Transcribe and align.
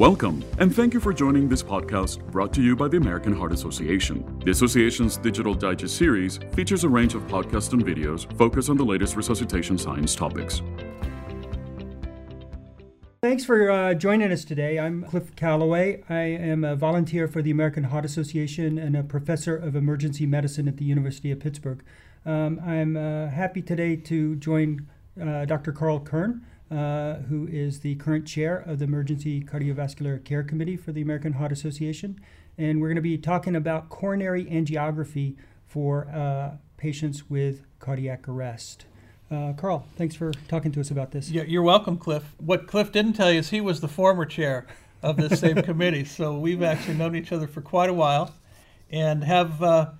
Welcome, 0.00 0.42
and 0.56 0.74
thank 0.74 0.94
you 0.94 0.98
for 0.98 1.12
joining 1.12 1.46
this 1.46 1.62
podcast 1.62 2.24
brought 2.30 2.54
to 2.54 2.62
you 2.62 2.74
by 2.74 2.88
the 2.88 2.96
American 2.96 3.34
Heart 3.34 3.52
Association. 3.52 4.40
The 4.42 4.50
association's 4.50 5.18
Digital 5.18 5.52
Digest 5.52 5.94
series 5.94 6.38
features 6.54 6.84
a 6.84 6.88
range 6.88 7.14
of 7.14 7.20
podcasts 7.24 7.74
and 7.74 7.84
videos 7.84 8.24
focused 8.38 8.70
on 8.70 8.78
the 8.78 8.82
latest 8.82 9.14
resuscitation 9.14 9.76
science 9.76 10.14
topics. 10.14 10.62
Thanks 13.20 13.44
for 13.44 13.70
uh, 13.70 13.92
joining 13.92 14.32
us 14.32 14.42
today. 14.42 14.78
I'm 14.78 15.04
Cliff 15.04 15.36
Callaway. 15.36 16.02
I 16.08 16.20
am 16.22 16.64
a 16.64 16.74
volunteer 16.74 17.28
for 17.28 17.42
the 17.42 17.50
American 17.50 17.84
Heart 17.84 18.06
Association 18.06 18.78
and 18.78 18.96
a 18.96 19.02
professor 19.02 19.54
of 19.54 19.76
emergency 19.76 20.24
medicine 20.24 20.66
at 20.66 20.78
the 20.78 20.86
University 20.86 21.30
of 21.30 21.40
Pittsburgh. 21.40 21.84
Um, 22.24 22.58
I'm 22.64 22.96
uh, 22.96 23.28
happy 23.28 23.60
today 23.60 23.96
to 23.96 24.36
join 24.36 24.88
uh, 25.20 25.44
Dr. 25.44 25.72
Karl 25.72 26.00
Kern, 26.00 26.46
who 26.70 27.48
is 27.50 27.80
the 27.80 27.96
current 27.96 28.26
chair 28.26 28.58
of 28.58 28.78
the 28.78 28.84
Emergency 28.84 29.42
Cardiovascular 29.42 30.24
Care 30.24 30.42
Committee 30.42 30.76
for 30.76 30.92
the 30.92 31.02
American 31.02 31.34
Heart 31.34 31.52
Association. 31.52 32.20
And 32.56 32.80
we're 32.80 32.88
going 32.88 32.96
to 32.96 33.02
be 33.02 33.18
talking 33.18 33.56
about 33.56 33.88
coronary 33.88 34.44
angiography 34.46 35.36
for 35.66 36.08
uh, 36.08 36.56
patients 36.76 37.30
with 37.30 37.62
cardiac 37.78 38.28
arrest. 38.28 38.86
Uh, 39.30 39.52
Karl, 39.52 39.86
thanks 39.96 40.16
for 40.16 40.32
talking 40.48 40.72
to 40.72 40.80
us 40.80 40.90
about 40.90 41.12
this. 41.12 41.30
Yeah, 41.30 41.44
you're 41.44 41.62
welcome, 41.62 41.96
Cliff. 41.96 42.34
What 42.38 42.66
Cliff 42.66 42.90
didn't 42.90 43.12
tell 43.12 43.30
you 43.30 43.38
is 43.38 43.50
he 43.50 43.60
was 43.60 43.80
the 43.80 43.88
former 43.88 44.26
chair 44.26 44.66
of 45.02 45.16
this 45.16 45.38
same 45.38 45.62
committee, 45.62 46.04
so 46.04 46.36
we've 46.36 46.62
actually 46.62 46.94
known 46.94 47.14
each 47.14 47.30
other 47.30 47.46
for 47.46 47.60
quite 47.60 47.88
a 47.88 47.94
while, 47.94 48.34
and 48.90 49.22
have, 49.22 49.62
uh, 49.62 49.90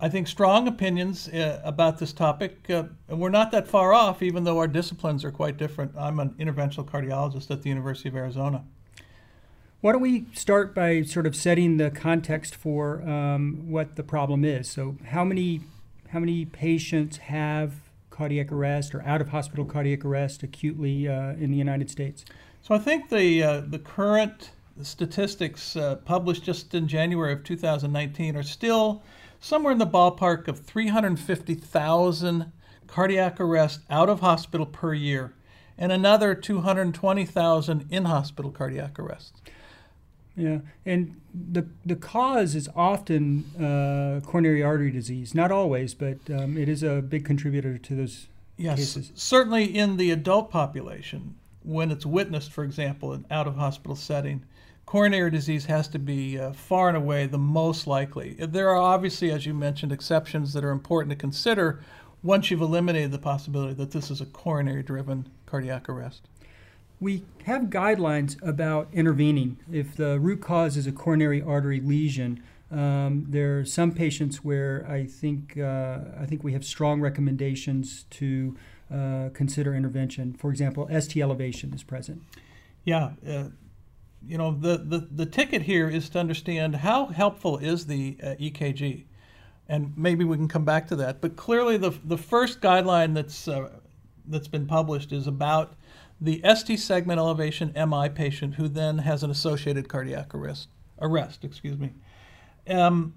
I 0.00 0.08
think, 0.08 0.28
strong 0.28 0.68
opinions 0.68 1.28
uh, 1.28 1.60
about 1.64 1.98
this 1.98 2.12
topic. 2.12 2.70
Uh, 2.70 2.84
and 3.08 3.20
we're 3.20 3.30
not 3.30 3.50
that 3.50 3.66
far 3.66 3.92
off, 3.92 4.22
even 4.22 4.44
though 4.44 4.58
our 4.58 4.68
disciplines 4.68 5.24
are 5.24 5.32
quite 5.32 5.56
different. 5.56 5.92
I'm 5.98 6.20
an 6.20 6.30
interventional 6.38 6.84
cardiologist 6.84 7.50
at 7.50 7.62
the 7.62 7.68
University 7.68 8.08
of 8.08 8.14
Arizona. 8.14 8.64
Why 9.80 9.92
don't 9.92 10.00
we 10.00 10.26
start 10.34 10.74
by 10.74 11.02
sort 11.02 11.26
of 11.26 11.34
setting 11.34 11.76
the 11.76 11.90
context 11.90 12.54
for 12.54 13.02
um, 13.08 13.70
what 13.70 13.96
the 13.96 14.02
problem 14.02 14.44
is? 14.44 14.68
So, 14.68 14.96
how 15.06 15.24
many 15.24 15.62
how 16.10 16.18
many 16.20 16.44
patients 16.46 17.18
have 17.18 17.74
cardiac 18.10 18.50
arrest 18.50 18.94
or 18.94 19.02
out 19.02 19.20
of 19.20 19.28
hospital 19.28 19.64
cardiac 19.64 20.04
arrest 20.04 20.42
acutely 20.42 21.06
uh, 21.06 21.32
in 21.32 21.50
the 21.50 21.56
United 21.56 21.90
States? 21.90 22.24
So 22.62 22.74
I 22.74 22.78
think 22.78 23.08
the 23.08 23.42
uh, 23.42 23.60
the 23.60 23.78
current 23.78 24.50
statistics 24.82 25.76
uh, 25.76 25.96
published 25.96 26.42
just 26.44 26.74
in 26.74 26.88
January 26.88 27.32
of 27.32 27.44
2019 27.44 28.36
are 28.36 28.42
still 28.42 29.02
somewhere 29.40 29.72
in 29.72 29.78
the 29.78 29.86
ballpark 29.86 30.48
of 30.48 30.60
350,000 30.60 32.52
cardiac 32.86 33.40
arrests 33.40 33.84
out 33.90 34.08
of 34.08 34.20
hospital 34.20 34.66
per 34.66 34.94
year, 34.94 35.34
and 35.76 35.92
another 35.92 36.34
220,000 36.34 37.86
in 37.90 38.04
hospital 38.06 38.50
cardiac 38.50 38.98
arrests. 38.98 39.40
Yeah, 40.38 40.58
and 40.86 41.20
the 41.34 41.66
the 41.84 41.96
cause 41.96 42.54
is 42.54 42.68
often 42.76 43.44
uh, 43.60 44.24
coronary 44.24 44.62
artery 44.62 44.92
disease. 44.92 45.34
Not 45.34 45.50
always, 45.50 45.94
but 45.94 46.18
um, 46.30 46.56
it 46.56 46.68
is 46.68 46.84
a 46.84 47.02
big 47.02 47.24
contributor 47.24 47.76
to 47.76 47.96
those 47.96 48.28
yes, 48.56 48.78
cases. 48.78 49.12
certainly 49.16 49.64
in 49.64 49.96
the 49.96 50.12
adult 50.12 50.48
population, 50.48 51.34
when 51.64 51.90
it's 51.90 52.06
witnessed, 52.06 52.52
for 52.52 52.62
example, 52.62 53.12
in 53.12 53.26
out 53.32 53.48
of 53.48 53.56
hospital 53.56 53.96
setting, 53.96 54.44
coronary 54.88 55.30
disease 55.30 55.66
has 55.66 55.86
to 55.86 55.98
be 55.98 56.38
uh, 56.38 56.50
far 56.50 56.88
and 56.88 56.96
away 56.96 57.26
the 57.26 57.36
most 57.36 57.86
likely. 57.86 58.32
There 58.38 58.70
are 58.70 58.78
obviously, 58.78 59.30
as 59.30 59.44
you 59.44 59.52
mentioned, 59.52 59.92
exceptions 59.92 60.54
that 60.54 60.64
are 60.64 60.70
important 60.70 61.10
to 61.10 61.16
consider 61.16 61.80
once 62.22 62.50
you've 62.50 62.62
eliminated 62.62 63.10
the 63.10 63.18
possibility 63.18 63.74
that 63.74 63.90
this 63.90 64.10
is 64.10 64.22
a 64.22 64.24
coronary 64.24 64.82
driven 64.82 65.28
cardiac 65.44 65.90
arrest. 65.90 66.22
We 67.00 67.24
have 67.44 67.64
guidelines 67.64 68.42
about 68.42 68.88
intervening. 68.90 69.58
If 69.70 69.94
the 69.94 70.18
root 70.18 70.40
cause 70.40 70.78
is 70.78 70.86
a 70.86 70.92
coronary 70.92 71.42
artery 71.42 71.80
lesion, 71.80 72.42
um, 72.70 73.26
there 73.28 73.58
are 73.58 73.66
some 73.66 73.92
patients 73.92 74.42
where 74.42 74.86
I 74.88 75.04
think 75.04 75.58
uh, 75.58 75.98
I 76.18 76.24
think 76.24 76.42
we 76.42 76.54
have 76.54 76.64
strong 76.64 77.02
recommendations 77.02 78.06
to 78.12 78.56
uh, 78.90 79.28
consider 79.34 79.74
intervention. 79.74 80.32
For 80.32 80.50
example, 80.50 80.88
ST 80.98 81.22
elevation 81.22 81.74
is 81.74 81.82
present. 81.82 82.22
Yeah, 82.84 83.10
uh, 83.28 83.48
you 84.26 84.38
know 84.38 84.52
the, 84.52 84.78
the 84.78 85.08
the 85.10 85.26
ticket 85.26 85.62
here 85.62 85.88
is 85.88 86.08
to 86.10 86.18
understand 86.18 86.76
how 86.76 87.06
helpful 87.06 87.58
is 87.58 87.86
the 87.86 88.16
uh, 88.22 88.26
EKG, 88.40 89.04
and 89.68 89.92
maybe 89.96 90.24
we 90.24 90.36
can 90.36 90.48
come 90.48 90.64
back 90.64 90.86
to 90.88 90.96
that. 90.96 91.20
But 91.20 91.36
clearly, 91.36 91.76
the 91.76 91.90
the 92.04 92.18
first 92.18 92.60
guideline 92.60 93.14
that's 93.14 93.48
uh, 93.48 93.70
that's 94.26 94.48
been 94.48 94.66
published 94.66 95.12
is 95.12 95.26
about 95.26 95.74
the 96.20 96.42
ST 96.54 96.78
segment 96.78 97.18
elevation 97.18 97.72
MI 97.74 98.08
patient 98.08 98.54
who 98.54 98.68
then 98.68 98.98
has 98.98 99.22
an 99.22 99.30
associated 99.30 99.88
cardiac 99.88 100.34
arrest. 100.34 100.68
Arrest, 101.00 101.44
excuse 101.44 101.78
me. 101.78 101.92
Um, 102.68 103.14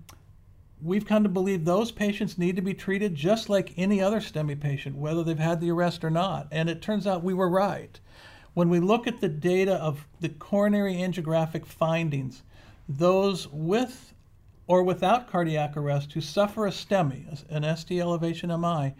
we've 0.81 1.05
come 1.05 1.23
to 1.23 1.29
believe 1.29 1.65
those 1.65 1.91
patients 1.91 2.37
need 2.37 2.55
to 2.55 2.61
be 2.61 2.73
treated 2.73 3.15
just 3.15 3.49
like 3.49 3.73
any 3.77 4.01
other 4.01 4.19
STEMI 4.19 4.59
patient, 4.59 4.95
whether 4.95 5.23
they've 5.23 5.37
had 5.37 5.61
the 5.61 5.71
arrest 5.71 6.03
or 6.03 6.09
not. 6.09 6.47
And 6.51 6.69
it 6.69 6.81
turns 6.81 7.05
out 7.07 7.23
we 7.23 7.33
were 7.33 7.49
right. 7.49 7.99
When 8.53 8.69
we 8.69 8.79
look 8.79 9.07
at 9.07 9.21
the 9.21 9.29
data 9.29 9.75
of 9.75 10.07
the 10.19 10.29
coronary 10.29 10.95
angiographic 10.95 11.65
findings, 11.65 12.43
those 12.87 13.47
with 13.47 14.13
or 14.67 14.83
without 14.83 15.29
cardiac 15.29 15.75
arrest 15.75 16.13
who 16.13 16.21
suffer 16.21 16.65
a 16.65 16.71
STEMI, 16.71 17.43
an 17.49 17.75
ST 17.75 17.99
elevation 17.99 18.49
MI, 18.49 18.93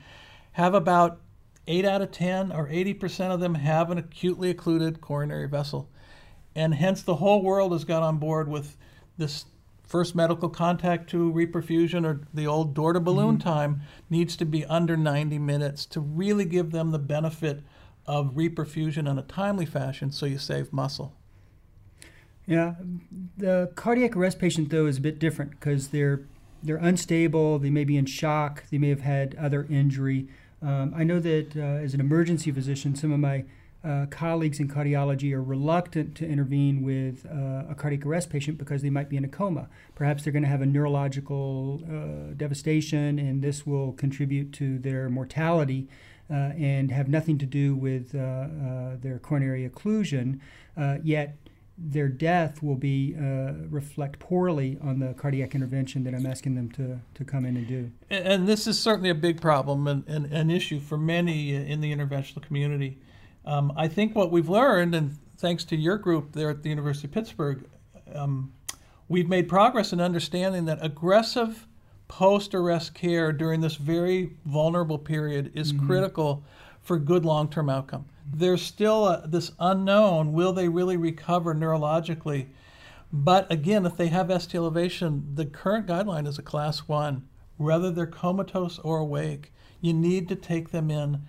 have 0.54 0.74
about 0.74 1.22
8 1.68 1.86
out 1.86 2.02
of 2.02 2.12
10 2.12 2.52
or 2.52 2.68
80% 2.68 3.32
of 3.32 3.40
them 3.40 3.56
have 3.56 3.90
an 3.90 3.98
acutely 3.98 4.50
occluded 4.50 5.02
coronary 5.02 5.48
vessel. 5.48 5.90
And 6.56 6.76
hence 6.76 7.02
the 7.02 7.16
whole 7.16 7.42
world 7.42 7.72
has 7.72 7.86
got 7.86 8.04
on 8.04 8.18
board 8.18 8.48
with 8.48 8.76
this 9.18 9.46
first 9.86 10.16
medical 10.16 10.50
contact 10.50 11.10
to 11.10 11.32
reperfusion 11.32 12.06
or 12.06 12.22
the 12.34 12.48
old 12.48 12.74
door 12.74 12.94
to 12.94 13.00
balloon 13.00 13.38
mm-hmm. 13.38 13.50
time 13.50 13.82
needs 14.10 14.36
to 14.38 14.46
be 14.46 14.66
under 14.66 14.96
90 14.96 15.38
minutes 15.40 15.86
to 15.86 16.00
really 16.00 16.46
give 16.46 16.72
them 16.72 16.92
the 16.92 17.00
benefit 17.00 17.62
of 18.12 18.34
reperfusion 18.34 19.10
in 19.10 19.18
a 19.18 19.22
timely 19.22 19.66
fashion 19.66 20.12
so 20.12 20.26
you 20.26 20.38
save 20.38 20.74
muscle. 20.74 21.16
Yeah, 22.46 22.74
the 23.38 23.72
cardiac 23.76 24.18
arrest 24.18 24.38
patient 24.38 24.70
though 24.70 24.86
is 24.86 24.98
a 24.98 25.02
bit 25.02 25.18
different 25.18 25.52
because 25.52 25.88
they're 25.88 26.28
they're 26.62 26.76
unstable, 26.76 27.58
they 27.58 27.70
may 27.70 27.86
be 27.86 27.96
in 27.96 28.06
shock, 28.06 28.66
they 28.70 28.78
may 28.78 28.90
have 28.90 29.00
had 29.00 29.34
other 29.36 29.66
injury. 29.70 30.28
Um, 30.62 30.94
I 30.96 31.06
know 31.06 31.20
that 31.22 31.56
uh, 31.56 31.62
as 31.62 31.94
an 31.94 32.02
emergency 32.02 32.52
physician, 32.52 32.96
some 32.96 33.14
of 33.14 33.20
my 33.20 33.46
uh, 33.84 34.08
colleagues 34.12 34.60
in 34.60 34.68
cardiology 34.68 35.34
are 35.34 35.42
reluctant 35.42 36.14
to 36.16 36.28
intervene 36.28 36.84
with 36.84 37.26
uh, 37.26 37.72
a 37.72 37.76
cardiac 37.76 38.06
arrest 38.06 38.30
patient 38.30 38.58
because 38.58 38.82
they 38.82 38.92
might 38.92 39.10
be 39.10 39.18
in 39.18 39.24
a 39.24 39.30
coma. 39.30 39.70
Perhaps 39.96 40.24
they're 40.24 40.34
going 40.34 40.44
to 40.44 40.50
have 40.50 40.62
a 40.62 40.68
neurological 40.68 41.82
uh, 41.86 42.34
devastation, 42.36 43.18
and 43.18 43.42
this 43.42 43.66
will 43.66 43.94
contribute 43.94 44.52
to 44.54 44.78
their 44.78 45.10
mortality 45.10 45.88
and 46.31 46.92
have 46.92 47.08
nothing 47.08 47.38
to 47.38 47.46
do 47.46 47.75
with 47.75 48.16
uh, 48.16 48.97
their 49.02 49.19
coronary 49.19 49.69
occlusion. 49.69 50.40
yet, 51.03 51.38
their 51.84 52.08
death 52.08 52.62
will 52.62 52.75
be 52.75 53.16
uh, 53.18 53.53
reflect 53.69 54.19
poorly 54.19 54.78
on 54.81 55.00
the 55.00 55.14
cardiac 55.14 55.56
intervention 55.56 56.03
that 56.03 56.14
I'm 56.14 56.25
asking 56.25 56.56
them 56.56 56.70
to, 56.72 57.00
to 57.16 57.25
come 57.25 57.46
in 57.46 57.58
and 57.58 57.68
do. 57.68 57.91
And, 58.09 58.28
and 58.28 58.47
this 58.47 58.68
is 58.68 58.80
certainly 58.80 59.09
a 59.09 59.16
big 59.16 59.41
problem 59.41 59.88
and, 59.88 60.08
and, 60.08 60.31
an 60.31 60.52
issue 60.52 60.80
for 60.80 60.97
many 60.97 61.53
in 61.56 61.81
the 61.81 61.94
interventional 61.94 62.41
community. 62.41 63.00
Um, 63.46 63.74
I 63.75 63.88
think 63.88 64.16
what 64.16 64.31
we've 64.31 64.50
learned, 64.50 64.94
and 64.94 65.18
thanks 65.38 65.64
to 65.66 65.75
your 65.75 65.97
group 65.97 66.34
there 66.34 66.50
at 66.50 66.62
the 66.62 66.70
University 66.70 67.08
of 67.08 67.14
Pittsburgh, 67.14 67.66
um, 68.14 68.53
we've 69.08 69.28
made 69.28 69.50
progress 69.50 69.91
in 69.91 70.00
understanding 70.00 70.66
that 70.66 70.78
aggressive 70.81 71.68
post 72.12 72.54
arrest 72.54 72.94
care 72.94 73.32
during 73.32 73.62
this 73.62 73.76
very 73.76 74.32
vulnerable 74.46 75.00
period 75.00 75.52
is 75.56 75.72
mm-hmm. 75.72 75.88
critical 75.88 76.44
for 76.82 77.00
good 77.00 77.26
long 77.26 77.50
term 77.50 77.70
outcome 77.70 78.06
there's 78.34 78.62
still 78.62 79.08
a, 79.08 79.28
this 79.28 79.52
unknown 79.60 80.34
will 80.34 80.53
they 80.53 80.70
really 80.70 80.97
recover 80.97 81.53
neurologically? 81.53 82.47
But 83.12 83.52
again, 83.52 83.85
if 83.85 83.97
they 83.97 84.08
have 84.08 84.32
ST 84.41 84.56
elevation, 84.56 85.32
the 85.35 85.46
current 85.46 85.88
guideline 85.88 86.28
is 86.28 86.40
a 86.40 86.44
class 86.44 86.88
one. 86.88 87.28
Whether 87.58 87.91
they're 87.91 88.08
comatose 88.08 88.80
or 88.80 89.00
awake, 89.00 89.52
you 89.82 89.94
need 89.94 90.30
to 90.30 90.35
take 90.35 90.72
them 90.72 90.90
in. 90.90 91.28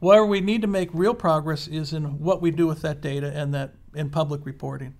Where 0.00 0.26
we 0.26 0.40
need 0.40 0.62
to 0.62 0.66
make 0.66 0.90
real 0.92 1.14
progress 1.14 1.68
is 1.68 1.92
in 1.92 2.18
what 2.18 2.42
we 2.42 2.50
do 2.50 2.66
with 2.66 2.82
that 2.82 3.00
data 3.00 3.32
and 3.32 3.54
that 3.54 3.74
in 3.94 4.10
public 4.10 4.44
reporting. 4.44 4.94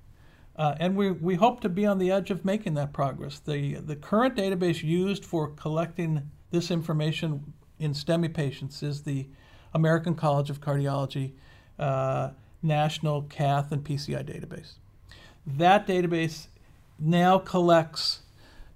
Uh, 0.57 0.75
and 0.79 0.97
we, 0.97 1.11
we 1.11 1.35
hope 1.35 1.61
to 1.61 1.69
be 1.69 1.87
on 1.87 1.99
the 1.99 2.11
edge 2.11 2.31
of 2.31 2.45
making 2.45 2.75
that 2.75 2.93
progress. 2.93 3.39
The, 3.39 3.77
the 3.77 3.97
current 3.97 4.37
database 4.37 4.83
used 4.83 5.25
for 5.25 5.49
collecting 5.49 6.31
this 6.51 6.71
information 6.71 7.53
in 7.79 7.93
STEMI 7.93 8.33
patients 8.33 8.83
is 8.83 9.03
the 9.03 9.29
American 9.75 10.15
College 10.15 10.51
of 10.51 10.61
Cardiology 10.61 11.33
uh, 11.79 12.31
National 12.63 13.23
Cath 13.23 13.73
and 13.73 13.83
PCI 13.83 14.25
database. 14.25 14.75
That 15.47 15.87
database 15.87 16.49
now 16.99 17.39
collects 17.39 18.21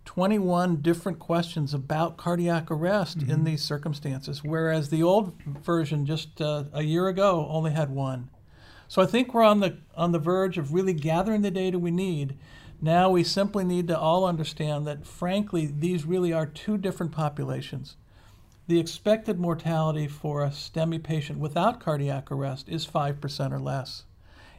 21 0.06 0.76
different 0.76 1.18
questions 1.18 1.74
about 1.74 2.16
cardiac 2.16 2.70
arrest 2.70 3.18
mm-hmm. 3.18 3.30
in 3.30 3.44
these 3.44 3.62
circumstances, 3.62 4.42
whereas 4.42 4.88
the 4.88 5.02
old 5.02 5.34
version 5.44 6.06
just 6.06 6.40
uh, 6.40 6.64
a 6.72 6.82
year 6.82 7.08
ago 7.08 7.46
only 7.50 7.72
had 7.72 7.90
one. 7.90 8.30
So 8.88 9.02
I 9.02 9.06
think 9.06 9.34
we're 9.34 9.42
on 9.42 9.60
the 9.60 9.78
on 9.96 10.12
the 10.12 10.18
verge 10.18 10.58
of 10.58 10.72
really 10.72 10.92
gathering 10.92 11.42
the 11.42 11.50
data 11.50 11.78
we 11.78 11.90
need. 11.90 12.36
Now 12.80 13.10
we 13.10 13.24
simply 13.24 13.64
need 13.64 13.88
to 13.88 13.98
all 13.98 14.24
understand 14.24 14.86
that 14.86 15.06
frankly 15.06 15.66
these 15.66 16.04
really 16.04 16.32
are 16.32 16.46
two 16.46 16.76
different 16.78 17.12
populations. 17.12 17.96
The 18.68 18.80
expected 18.80 19.38
mortality 19.38 20.08
for 20.08 20.42
a 20.42 20.50
STEMI 20.50 21.02
patient 21.02 21.38
without 21.38 21.80
cardiac 21.80 22.30
arrest 22.32 22.68
is 22.68 22.86
5% 22.86 23.52
or 23.52 23.60
less. 23.60 24.04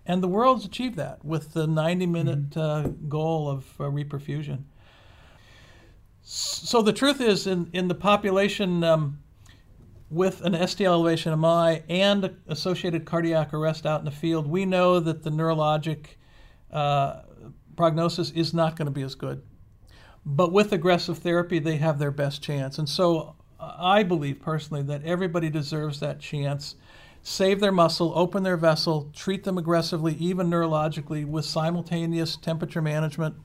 And 0.05 0.23
the 0.23 0.29
world's 0.29 0.63
achieved 0.63 0.95
that 0.95 1.23
with 1.25 1.53
the 1.53 1.67
90 1.67 2.05
minute 2.05 2.49
mm-hmm. 2.51 2.59
uh, 2.59 2.91
goal 3.09 3.49
of 3.49 3.65
uh, 3.79 3.83
reperfusion. 3.83 4.63
So 6.23 6.81
the 6.81 6.93
truth 6.93 7.21
is, 7.21 7.47
in, 7.47 7.69
in 7.71 7.87
the 7.87 7.95
population 7.95 8.83
um, 8.83 9.19
with 10.09 10.41
an 10.41 10.67
ST 10.67 10.85
elevation 10.85 11.39
MI 11.39 11.83
and 11.89 12.35
associated 12.47 13.05
cardiac 13.05 13.53
arrest 13.53 13.85
out 13.85 13.99
in 13.99 14.05
the 14.05 14.11
field, 14.11 14.47
we 14.47 14.65
know 14.65 14.99
that 14.99 15.23
the 15.23 15.29
neurologic 15.29 16.15
uh, 16.71 17.21
prognosis 17.75 18.31
is 18.31 18.53
not 18.53 18.75
going 18.75 18.85
to 18.85 18.91
be 18.91 19.01
as 19.03 19.15
good. 19.15 19.41
But 20.25 20.51
with 20.51 20.73
aggressive 20.73 21.19
therapy, 21.19 21.59
they 21.59 21.77
have 21.77 21.99
their 21.99 22.11
best 22.11 22.41
chance. 22.41 22.77
And 22.77 22.87
so 22.87 23.35
I 23.59 24.03
believe 24.03 24.41
personally 24.41 24.83
that 24.83 25.03
everybody 25.03 25.49
deserves 25.49 25.99
that 25.99 26.19
chance. 26.19 26.75
Save 27.21 27.59
their 27.59 27.71
muscle, 27.71 28.13
open 28.15 28.43
their 28.43 28.57
vessel, 28.57 29.11
treat 29.13 29.43
them 29.43 29.57
aggressively, 29.57 30.15
even 30.15 30.49
neurologically, 30.49 31.25
with 31.25 31.45
simultaneous 31.45 32.37
temperature 32.37 32.81
management, 32.81 33.35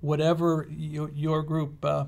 whatever 0.00 0.68
you, 0.70 1.10
your 1.14 1.42
group 1.42 1.84
uh, 1.84 2.06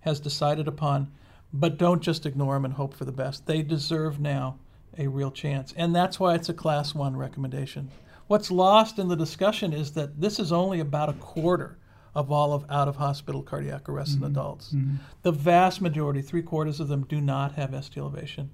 has 0.00 0.20
decided 0.20 0.68
upon. 0.68 1.10
But 1.58 1.78
don't 1.78 2.02
just 2.02 2.26
ignore 2.26 2.54
them 2.54 2.64
and 2.64 2.74
hope 2.74 2.94
for 2.94 3.04
the 3.04 3.12
best. 3.12 3.46
They 3.46 3.62
deserve 3.62 4.20
now 4.20 4.58
a 4.98 5.06
real 5.06 5.30
chance. 5.30 5.72
And 5.76 5.94
that's 5.94 6.18
why 6.18 6.34
it's 6.34 6.48
a 6.48 6.54
class 6.54 6.94
one 6.94 7.16
recommendation. 7.16 7.90
What's 8.26 8.50
lost 8.50 8.98
in 8.98 9.08
the 9.08 9.16
discussion 9.16 9.72
is 9.72 9.92
that 9.92 10.20
this 10.20 10.38
is 10.38 10.52
only 10.52 10.80
about 10.80 11.08
a 11.08 11.14
quarter 11.14 11.78
of 12.14 12.32
all 12.32 12.52
of 12.52 12.64
out 12.70 12.88
of 12.88 12.96
hospital 12.96 13.42
cardiac 13.42 13.88
arrest 13.88 14.16
mm-hmm. 14.16 14.24
in 14.24 14.30
adults. 14.32 14.72
Mm-hmm. 14.72 14.96
The 15.22 15.32
vast 15.32 15.80
majority, 15.80 16.22
three 16.22 16.42
quarters 16.42 16.80
of 16.80 16.88
them, 16.88 17.04
do 17.04 17.20
not 17.20 17.52
have 17.52 17.72
ST 17.84 17.96
elevation. 17.98 18.50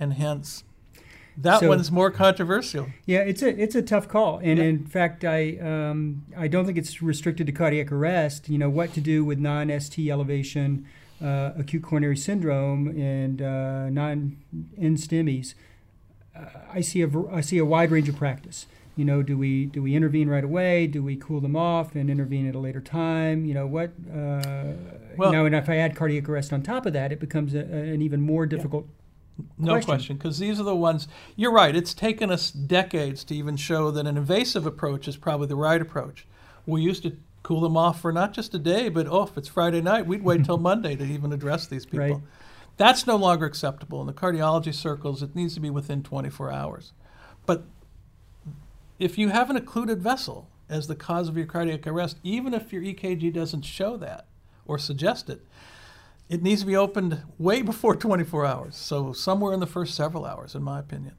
And 0.00 0.14
hence, 0.14 0.64
that 1.36 1.60
so, 1.60 1.68
one's 1.68 1.90
more 1.90 2.10
controversial. 2.10 2.88
Yeah, 3.06 3.20
it's 3.20 3.42
a 3.42 3.48
it's 3.48 3.74
a 3.74 3.82
tough 3.82 4.08
call, 4.08 4.38
and 4.38 4.58
yeah. 4.58 4.64
in 4.64 4.86
fact, 4.86 5.24
I 5.24 5.56
um, 5.58 6.24
I 6.36 6.48
don't 6.48 6.64
think 6.66 6.78
it's 6.78 7.02
restricted 7.02 7.46
to 7.46 7.52
cardiac 7.52 7.90
arrest. 7.90 8.48
You 8.48 8.58
know 8.58 8.70
what 8.70 8.92
to 8.94 9.00
do 9.00 9.24
with 9.24 9.38
non-ST 9.38 10.08
elevation, 10.08 10.86
uh, 11.24 11.52
acute 11.58 11.82
coronary 11.82 12.16
syndrome, 12.16 12.88
and 12.88 13.40
uh, 13.40 13.88
non-NSTEMIs. 13.88 15.54
Uh, 16.36 16.44
I 16.72 16.80
see 16.80 17.02
a 17.02 17.08
I 17.32 17.40
see 17.40 17.58
a 17.58 17.64
wide 17.64 17.90
range 17.90 18.08
of 18.08 18.16
practice. 18.16 18.66
You 18.96 19.04
know, 19.04 19.22
do 19.22 19.38
we 19.38 19.66
do 19.66 19.82
we 19.82 19.96
intervene 19.96 20.28
right 20.28 20.44
away? 20.44 20.86
Do 20.86 21.02
we 21.02 21.16
cool 21.16 21.40
them 21.40 21.56
off 21.56 21.94
and 21.94 22.10
intervene 22.10 22.48
at 22.48 22.54
a 22.54 22.58
later 22.58 22.80
time? 22.80 23.44
You 23.44 23.54
know 23.54 23.66
what? 23.66 23.92
Uh, 24.12 24.74
well, 25.16 25.32
know, 25.32 25.46
and 25.46 25.54
if 25.54 25.68
I 25.68 25.76
add 25.76 25.96
cardiac 25.96 26.28
arrest 26.28 26.52
on 26.52 26.62
top 26.62 26.86
of 26.86 26.92
that, 26.92 27.10
it 27.10 27.20
becomes 27.20 27.54
a, 27.54 27.60
an 27.60 28.02
even 28.02 28.20
more 28.20 28.46
difficult. 28.46 28.84
Yeah 28.86 29.00
no 29.58 29.80
question, 29.80 30.16
because 30.16 30.38
these 30.38 30.60
are 30.60 30.64
the 30.64 30.76
ones. 30.76 31.08
You're 31.36 31.52
right. 31.52 31.74
It's 31.74 31.94
taken 31.94 32.30
us 32.30 32.50
decades 32.50 33.24
to 33.24 33.34
even 33.34 33.56
show 33.56 33.90
that 33.90 34.06
an 34.06 34.16
invasive 34.16 34.66
approach 34.66 35.08
is 35.08 35.16
probably 35.16 35.48
the 35.48 35.56
right 35.56 35.80
approach. 35.80 36.26
We 36.66 36.82
used 36.82 37.02
to 37.02 37.16
cool 37.44 37.60
them 37.60 37.76
off 37.76 38.00
for 38.00 38.10
not 38.10 38.32
just 38.32 38.54
a 38.54 38.58
day, 38.58 38.88
but 38.88 39.06
oh, 39.06 39.22
if 39.22 39.36
it's 39.38 39.48
Friday 39.48 39.80
night, 39.80 40.06
we'd 40.06 40.24
wait 40.24 40.44
till 40.44 40.58
Monday 40.72 40.96
to 40.96 41.04
even 41.04 41.32
address 41.32 41.68
these 41.68 41.86
people. 41.86 42.06
Right. 42.06 42.22
That's 42.76 43.06
no 43.06 43.14
longer 43.14 43.46
acceptable 43.46 44.00
in 44.00 44.08
the 44.08 44.12
cardiology 44.12 44.74
circles. 44.74 45.22
It 45.22 45.36
needs 45.36 45.54
to 45.54 45.60
be 45.60 45.70
within 45.70 46.02
24 46.02 46.50
hours. 46.50 46.92
But 47.46 47.64
if 48.98 49.18
you 49.18 49.28
have 49.28 49.50
an 49.50 49.56
occluded 49.56 50.02
vessel 50.02 50.48
as 50.68 50.88
the 50.88 50.96
cause 50.96 51.28
of 51.28 51.36
your 51.36 51.46
cardiac 51.46 51.86
arrest, 51.86 52.18
even 52.24 52.54
if 52.54 52.72
your 52.72 52.82
EKG 52.82 53.32
doesn't 53.32 53.62
show 53.62 53.96
that 53.98 54.26
or 54.66 54.78
suggest 54.78 55.28
it, 55.28 55.42
it 56.30 56.42
needs 56.42 56.62
to 56.62 56.66
be 56.66 56.74
opened 56.74 57.22
way 57.38 57.60
before 57.70 57.94
24 57.94 58.46
hours. 58.46 58.74
So 58.74 59.12
somewhere 59.12 59.52
in 59.52 59.60
the 59.60 59.66
first 59.66 59.94
several 59.94 60.24
hours, 60.24 60.54
in 60.54 60.62
my 60.62 60.80
opinion. 60.80 61.14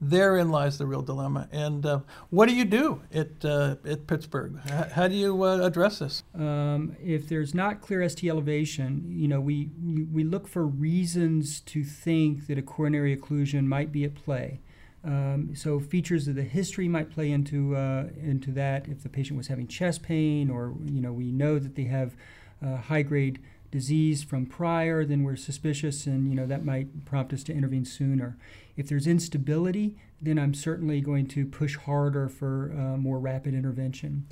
Therein 0.00 0.50
lies 0.50 0.78
the 0.78 0.86
real 0.86 1.02
dilemma. 1.02 1.48
And 1.50 1.84
uh, 1.84 2.00
what 2.30 2.48
do 2.48 2.54
you 2.54 2.64
do 2.64 3.02
at, 3.12 3.44
uh, 3.44 3.76
at 3.84 4.06
Pittsburgh? 4.06 4.60
H- 4.66 4.92
how 4.92 5.08
do 5.08 5.14
you 5.14 5.42
uh, 5.42 5.60
address 5.60 5.98
this? 5.98 6.22
Um, 6.34 6.96
if 7.02 7.28
there's 7.28 7.54
not 7.54 7.80
clear 7.80 8.08
ST 8.08 8.30
elevation, 8.30 9.06
you 9.08 9.26
know, 9.26 9.40
we, 9.40 9.70
we 10.12 10.24
look 10.24 10.46
for 10.46 10.66
reasons 10.66 11.60
to 11.60 11.82
think 11.82 12.46
that 12.46 12.58
a 12.58 12.62
coronary 12.62 13.16
occlusion 13.16 13.64
might 13.64 13.90
be 13.90 14.04
at 14.04 14.14
play. 14.14 14.60
Um, 15.04 15.54
so 15.54 15.78
features 15.80 16.28
of 16.28 16.34
the 16.34 16.42
history 16.42 16.88
might 16.88 17.10
play 17.10 17.30
into 17.30 17.76
uh, 17.76 18.08
into 18.20 18.50
that. 18.52 18.88
If 18.88 19.02
the 19.02 19.08
patient 19.08 19.36
was 19.36 19.46
having 19.46 19.68
chest 19.68 20.02
pain, 20.02 20.50
or 20.50 20.74
you 20.84 21.00
know, 21.00 21.12
we 21.12 21.30
know 21.30 21.58
that 21.58 21.76
they 21.76 21.84
have 21.84 22.16
uh, 22.64 22.76
high 22.76 23.02
grade 23.02 23.40
disease 23.70 24.22
from 24.22 24.46
prior, 24.46 25.04
then 25.04 25.22
we're 25.22 25.36
suspicious, 25.36 26.06
and 26.06 26.28
you 26.28 26.34
know 26.34 26.46
that 26.46 26.64
might 26.64 27.04
prompt 27.04 27.32
us 27.32 27.44
to 27.44 27.54
intervene 27.54 27.84
sooner. 27.84 28.36
If 28.78 28.88
there's 28.88 29.08
instability, 29.08 29.96
then 30.22 30.38
I'm 30.38 30.54
certainly 30.54 31.00
going 31.00 31.26
to 31.28 31.44
push 31.44 31.76
harder 31.76 32.28
for 32.28 32.72
uh, 32.72 32.96
more 32.96 33.18
rapid 33.18 33.52
intervention. 33.52 34.28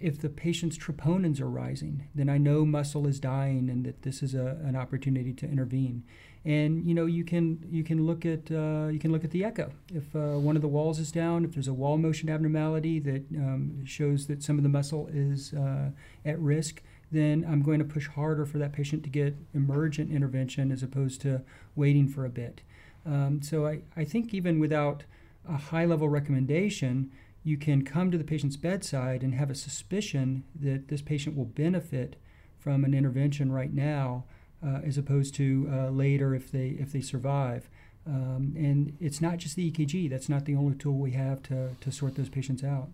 If 0.00 0.20
the 0.20 0.28
patient's 0.28 0.76
troponins 0.76 1.40
are 1.40 1.48
rising, 1.48 2.08
then 2.12 2.28
I 2.28 2.36
know 2.36 2.66
muscle 2.66 3.06
is 3.06 3.20
dying 3.20 3.70
and 3.70 3.86
that 3.86 4.02
this 4.02 4.20
is 4.20 4.34
a, 4.34 4.58
an 4.64 4.74
opportunity 4.74 5.32
to 5.34 5.46
intervene. 5.46 6.02
And 6.44 6.84
you 6.84 6.92
know 6.92 7.06
you 7.06 7.22
can 7.24 7.64
you 7.70 7.84
can 7.84 8.04
look 8.04 8.26
at 8.26 8.50
uh, 8.50 8.88
you 8.88 8.98
can 8.98 9.12
look 9.12 9.24
at 9.24 9.30
the 9.30 9.44
echo. 9.44 9.70
If 9.94 10.14
uh, 10.16 10.40
one 10.40 10.56
of 10.56 10.62
the 10.62 10.68
walls 10.68 10.98
is 10.98 11.12
down, 11.12 11.44
if 11.44 11.52
there's 11.52 11.68
a 11.68 11.72
wall 11.72 11.96
motion 11.96 12.28
abnormality 12.28 12.98
that 12.98 13.22
um, 13.36 13.86
shows 13.86 14.26
that 14.26 14.42
some 14.42 14.58
of 14.58 14.64
the 14.64 14.68
muscle 14.68 15.08
is 15.12 15.54
uh, 15.54 15.90
at 16.24 16.38
risk, 16.40 16.82
then 17.12 17.46
I'm 17.48 17.62
going 17.62 17.78
to 17.78 17.84
push 17.84 18.08
harder 18.08 18.44
for 18.44 18.58
that 18.58 18.72
patient 18.72 19.04
to 19.04 19.08
get 19.08 19.36
emergent 19.54 20.10
intervention 20.10 20.72
as 20.72 20.82
opposed 20.82 21.20
to 21.22 21.42
waiting 21.76 22.08
for 22.08 22.24
a 22.24 22.30
bit. 22.30 22.62
Um, 23.06 23.40
so 23.42 23.66
I, 23.66 23.80
I 23.96 24.04
think 24.04 24.32
even 24.32 24.58
without 24.58 25.04
a 25.48 25.56
high 25.56 25.84
level 25.84 26.08
recommendation, 26.08 27.10
you 27.42 27.56
can 27.58 27.84
come 27.84 28.10
to 28.10 28.18
the 28.18 28.24
patient's 28.24 28.56
bedside 28.56 29.22
and 29.22 29.34
have 29.34 29.50
a 29.50 29.54
suspicion 29.54 30.44
that 30.58 30.88
this 30.88 31.02
patient 31.02 31.36
will 31.36 31.44
benefit 31.44 32.16
from 32.58 32.84
an 32.84 32.94
intervention 32.94 33.52
right 33.52 33.72
now 33.72 34.24
uh, 34.64 34.80
as 34.84 34.96
opposed 34.96 35.34
to 35.34 35.68
uh, 35.70 35.88
later 35.90 36.34
if 36.34 36.50
they 36.50 36.68
if 36.68 36.92
they 36.92 37.02
survive. 37.02 37.68
Um, 38.06 38.54
and 38.56 38.96
it's 39.00 39.20
not 39.20 39.38
just 39.38 39.56
the 39.56 39.70
EKG. 39.70 40.10
That's 40.10 40.28
not 40.28 40.44
the 40.44 40.56
only 40.56 40.74
tool 40.76 40.98
we 40.98 41.12
have 41.12 41.42
to, 41.44 41.70
to 41.80 41.92
sort 41.92 42.16
those 42.16 42.28
patients 42.28 42.62
out. 42.62 42.88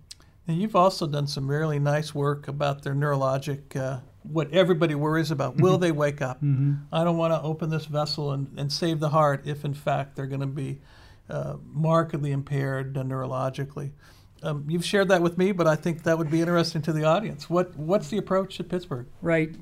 And 0.47 0.61
you've 0.61 0.77
also 0.77 1.07
done 1.07 1.27
some 1.27 1.49
really 1.49 1.79
nice 1.79 2.15
work 2.15 2.49
about 2.49 2.83
their 2.83 2.95
neurologic, 2.95 3.77
uh, 3.77 4.01
what 4.23 4.53
everybody 4.53 4.95
worries 4.95 5.31
about. 5.31 5.57
Will 5.57 5.75
mm-hmm. 5.75 5.83
they 5.83 5.93
wake 5.93 6.23
up? 6.23 6.39
Mm-hmm. 6.39 6.75
I 6.93 7.05
don't 7.05 7.17
want 7.17 7.33
to 7.33 7.43
open 7.43 7.71
this 7.71 7.87
vessel 7.87 8.33
and, 8.33 8.59
and 8.59 8.73
save 8.73 9.01
the 9.01 9.09
heart 9.11 9.47
if, 9.47 9.65
in 9.65 9.75
fact, 9.75 10.17
they're 10.17 10.27
going 10.27 10.41
to 10.41 10.47
be 10.47 10.81
uh, 11.29 11.57
markedly 11.63 12.33
impaired 12.33 12.95
neurologically. 12.95 13.93
Um, 14.43 14.65
you've 14.69 14.85
shared 14.85 15.09
that 15.09 15.21
with 15.23 15.37
me, 15.37 15.53
but 15.53 15.67
I 15.67 15.77
think 15.77 16.03
that 16.05 16.17
would 16.17 16.31
be 16.31 16.41
interesting 16.41 16.83
to 16.83 16.93
the 16.93 17.05
audience. 17.05 17.51
What 17.51 17.77
What's 17.77 18.09
the 18.09 18.17
approach 18.19 18.59
at 18.59 18.69
Pittsburgh? 18.69 19.07
Right 19.21 19.55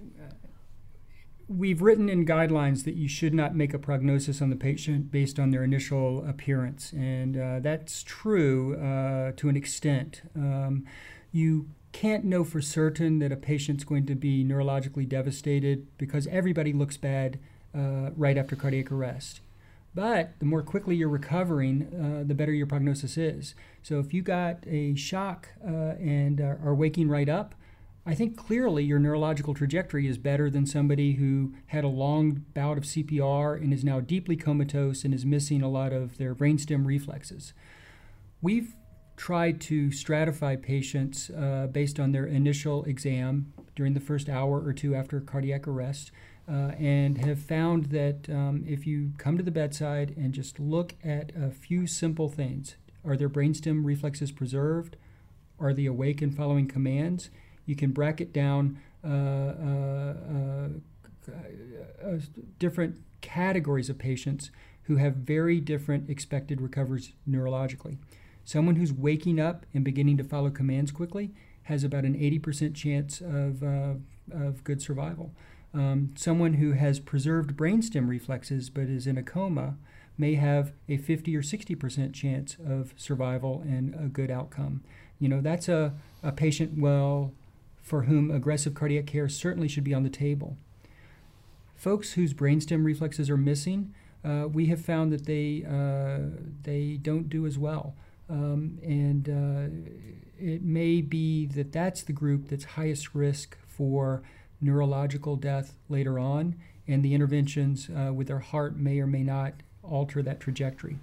we've 1.49 1.81
written 1.81 2.09
in 2.09 2.27
guidelines 2.27 2.85
that 2.85 2.95
you 2.95 3.09
should 3.09 3.33
not 3.33 3.55
make 3.55 3.73
a 3.73 3.79
prognosis 3.79 4.43
on 4.43 4.51
the 4.51 4.57
patient 4.57 5.11
based 5.11 5.39
on 5.39 5.51
their 5.51 5.65
initial 5.65 6.25
appearance, 6.29 6.93
and 6.93 7.37
uh, 7.37 7.59
that's 7.61 8.03
true 8.03 8.77
uh, 8.77 9.33
to 9.37 9.49
an 9.49 9.57
extent. 9.57 10.23
Um, 10.37 10.85
you 11.33 11.69
can't 11.93 12.25
know 12.25 12.45
for 12.45 12.61
certain 12.61 13.19
that 13.19 13.33
a 13.33 13.37
patient's 13.37 13.85
going 13.85 14.07
to 14.07 14.15
be 14.15 14.45
neurologically 14.45 15.09
devastated 15.09 15.87
because 15.99 16.27
everybody 16.29 16.73
looks 16.73 16.97
bad 16.97 17.39
uh, 17.75 18.11
right 18.17 18.37
after 18.37 18.57
cardiac 18.57 18.93
arrest. 18.93 19.41
But 19.95 20.39
the 20.39 20.45
more 20.45 20.63
quickly 20.63 20.97
you're 20.97 21.09
recovering, 21.09 21.89
uh, 22.23 22.27
the 22.27 22.35
better 22.35 22.53
your 22.53 22.67
prognosis 22.67 23.17
is. 23.17 23.55
So 23.83 23.99
if 23.99 24.13
you 24.13 24.23
got 24.23 24.59
a 24.67 24.95
shock 24.95 25.49
uh, 25.67 25.97
and 25.99 26.41
are 26.41 26.75
waking 26.75 27.09
right 27.09 27.29
up, 27.29 27.55
I 28.09 28.15
think 28.15 28.37
clearly 28.37 28.85
your 28.85 28.99
neurological 28.99 29.53
trajectory 29.55 30.07
is 30.07 30.17
better 30.17 30.49
than 30.49 30.65
somebody 30.65 31.13
who 31.15 31.53
had 31.67 31.85
a 31.85 31.89
long 31.89 32.45
bout 32.55 32.79
of 32.79 32.85
CPR 32.85 33.61
and 33.61 33.73
is 33.73 33.85
now 33.85 34.01
deeply 34.01 34.35
comatose 34.35 35.05
and 35.05 35.13
is 35.13 35.27
missing 35.27 35.63
a 35.63 35.69
lot 35.69 35.93
of 35.93 36.17
their 36.17 36.35
brainstem 36.35 36.87
reflexes. 36.87 37.53
We've 38.41 38.75
tried 39.19 39.61
to 39.61 39.89
stratify 39.89 40.61
patients 40.61 41.29
uh, 41.31 41.67
based 41.71 42.01
on 42.01 42.13
their 42.13 42.25
initial 42.25 42.85
exam 42.85 43.53
during 43.77 43.93
the 43.93 44.01
first 44.01 44.31
hour 44.31 44.65
or 44.65 44.73
two 44.73 44.95
after 44.95 45.21
cardiac 45.21 45.69
arrest. 45.69 46.11
Uh, 46.51 46.73
and 46.79 47.19
have 47.19 47.39
found 47.39 47.87
that 47.87 48.27
um, 48.31 48.65
if 48.67 48.87
you 48.87 49.13
come 49.19 49.37
to 49.37 49.43
the 49.43 49.51
bedside 49.51 50.15
and 50.17 50.33
just 50.33 50.59
look 50.59 50.95
at 51.05 51.31
a 51.37 51.51
few 51.51 51.87
simple 51.87 52.31
things 52.31 52.77
are 53.05 53.17
their 53.17 53.29
brainstem 53.29 53.85
reflexes 53.85 54.33
preserved? 54.33 54.97
Are 55.61 55.75
they 55.75 55.85
awake 55.85 56.23
and 56.23 56.35
following 56.35 56.67
commands? 56.67 57.31
you 57.69 57.77
can 57.77 57.93
bracket 57.93 58.33
down 58.33 58.81
uh, 59.05 59.09
uh, 59.09 60.15
uh, 62.03 62.19
different 62.59 62.97
categories 63.21 63.91
of 63.91 63.99
patients 63.99 64.51
who 64.85 64.97
have 64.97 65.17
very 65.17 65.61
different 65.61 66.09
expected 66.09 66.63
recoveries 66.63 67.13
neurologically. 67.29 67.99
Someone 68.49 68.77
who's 68.77 68.95
waking 68.95 69.39
up 69.39 69.67
and 69.75 69.85
beginning 69.85 70.17
to 70.17 70.25
follow 70.25 70.49
commands 70.49 70.91
quickly 70.91 71.33
has 71.65 71.85
about 71.85 72.05
an 72.05 72.15
80% 72.15 72.75
chance 72.75 73.21
of, 73.21 73.63
uh, 73.63 73.97
of 74.33 74.65
good 74.65 74.81
survival. 74.81 75.33
Um, 75.75 76.15
someone 76.17 76.55
who 76.55 76.73
has 76.73 76.99
preserved 76.99 77.59
brainstem 77.59 78.09
reflexes 78.09 78.71
but 78.71 78.85
is 78.85 79.07
in 79.07 79.19
a 79.19 79.23
coma 79.23 79.77
may 80.17 80.37
have 80.37 80.73
a 80.89 80.97
50 80.97 81.37
or 81.37 81.43
60% 81.43 82.15
chance 82.15 82.57
of 82.67 82.95
survival 82.97 83.61
and 83.67 83.95
a 83.95 84.09
good 84.09 84.31
outcome. 84.31 84.83
You 85.19 85.29
know, 85.29 85.43
that's 85.43 85.69
a, 85.69 85.93
a 86.23 86.33
patient, 86.33 86.81
well, 86.81 87.35
for 87.83 88.05
whom 88.05 88.31
aggressive 88.31 88.73
cardiac 88.73 89.05
care 89.05 89.29
certainly 89.29 89.69
should 89.69 89.85
be 89.85 89.93
on 89.93 90.05
the 90.05 90.09
table. 90.09 90.57
Folks 91.77 92.13
whose 92.15 92.33
brainstem 92.33 92.83
reflexes 92.83 93.29
are 93.29 93.37
missing, 93.37 93.93
uh, 94.25 94.49
we 94.51 94.69
have 94.69 94.81
found 94.81 95.13
that 95.13 95.27
they, 95.27 95.67
uh, 95.69 96.35
they 96.63 96.97
don't 97.03 97.29
do 97.29 97.45
as 97.45 97.59
well. 97.59 97.95
Um, 98.31 98.79
and 98.83 99.29
uh, 99.29 100.39
it 100.39 100.63
may 100.63 101.01
be 101.01 101.47
that 101.47 101.73
that's 101.73 102.03
the 102.03 102.13
group 102.13 102.49
that's 102.49 102.65
highest 102.65 103.15
risk 103.15 103.57
for 103.67 104.23
neurological 104.61 105.37
death 105.37 105.75
later 105.89 106.19
on, 106.19 106.57
and 106.87 107.03
the 107.03 107.15
interventions 107.15 107.89
uh, 107.91 108.13
with 108.13 108.29
their 108.29 108.39
heart 108.39 108.77
may 108.77 109.01
or 109.01 109.07
may 109.07 109.23
not 109.23 109.55
alter 109.83 110.23
that 110.23 110.41
trajectory. 110.41 110.99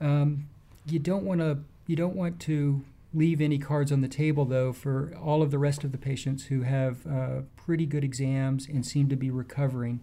Um, 0.00 0.48
you 0.86 0.98
don't 0.98 1.24
want 1.24 1.40
to 1.40 1.58
you 1.86 1.96
don't 1.96 2.16
want 2.16 2.38
to 2.40 2.84
leave 3.14 3.40
any 3.40 3.58
cards 3.58 3.90
on 3.90 4.02
the 4.02 4.08
table 4.08 4.44
though 4.44 4.72
for 4.72 5.14
all 5.16 5.42
of 5.42 5.50
the 5.50 5.58
rest 5.58 5.82
of 5.82 5.92
the 5.92 5.98
patients 5.98 6.46
who 6.46 6.62
have 6.62 7.06
uh, 7.06 7.40
pretty 7.56 7.86
good 7.86 8.04
exams 8.04 8.66
and 8.66 8.84
seem 8.84 9.08
to 9.08 9.16
be 9.16 9.30
recovering. 9.30 10.00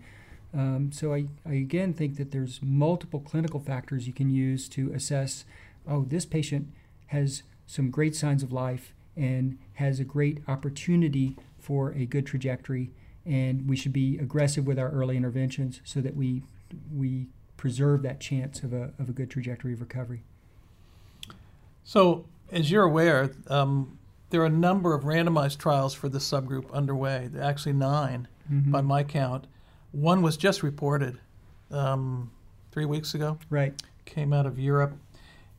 Um, 0.54 0.92
so 0.92 1.14
I, 1.14 1.26
I 1.46 1.54
again 1.54 1.94
think 1.94 2.18
that 2.18 2.32
there's 2.32 2.60
multiple 2.64 3.20
clinical 3.20 3.60
factors 3.60 4.08
you 4.08 4.14
can 4.14 4.30
use 4.30 4.68
to 4.70 4.92
assess. 4.94 5.46
Oh, 5.88 6.04
this 6.06 6.26
patient 6.26 6.68
has 7.08 7.44
some 7.66 7.90
great 7.92 8.16
signs 8.16 8.44
of 8.44 8.52
life 8.52 8.94
and 9.16 9.58
has 9.74 10.00
a 10.00 10.04
great 10.04 10.42
opportunity 10.48 11.36
for 11.60 11.92
a 11.94 12.06
good 12.06 12.26
trajectory, 12.26 12.92
and 13.26 13.68
we 13.68 13.76
should 13.76 13.94
be 13.94 14.18
aggressive 14.18 14.68
with 14.68 14.78
our 14.78 14.90
early 14.90 15.18
interventions 15.18 15.82
so 15.84 16.02
that 16.02 16.16
we 16.16 16.44
we 16.94 17.28
preserve 17.58 18.02
that 18.02 18.20
chance 18.20 18.62
of 18.64 18.74
a, 18.74 18.92
of 19.00 19.08
a 19.10 19.12
good 19.14 19.30
trajectory 19.30 19.74
of 19.74 19.80
recovery. 19.82 20.24
So, 21.84 22.26
as 22.52 22.70
you're 22.70 22.84
aware, 22.84 23.32
um, 23.48 23.98
there 24.30 24.42
are 24.42 24.46
a 24.48 24.50
number 24.50 24.94
of 24.94 25.04
randomized 25.04 25.58
trials 25.60 25.94
for 25.94 26.10
this 26.10 26.30
subgroup 26.30 26.72
underway. 26.72 27.30
Actually 27.40 27.74
9 27.74 28.28
Mhm. 28.52 28.72
by 28.72 28.82
my 28.82 29.04
count. 29.04 29.48
One 29.92 30.22
was 30.22 30.38
just 30.38 30.62
reported 30.64 31.20
um, 31.72 32.30
three 32.72 32.86
weeks 32.86 33.16
ago. 33.16 33.38
Right. 33.50 33.74
came 34.06 34.34
out 34.34 34.46
of 34.46 34.60
Europe. 34.60 34.96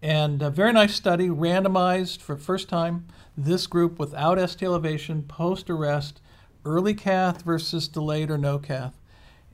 And 0.03 0.43
a 0.43 0.51
very 0.51 0.73
nice 0.73 0.95
study, 0.95 1.29
randomized 1.29 2.21
for 2.21 2.37
first 2.37 2.69
time, 2.69 3.07
this 3.37 3.67
group 3.67 3.99
without 3.99 4.39
ST 4.39 4.63
elevation, 4.63 5.23
post 5.23 5.71
arrest, 5.71 6.21
early 6.65 6.95
cath 6.95 7.43
versus 7.43 7.89
delayed 7.89 8.31
or 8.31 8.39
no 8.39 8.59
cath. 8.59 8.99